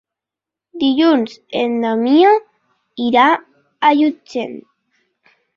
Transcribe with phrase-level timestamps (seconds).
[0.83, 2.31] Dilluns en Damià
[3.09, 4.61] irà a Llutxent.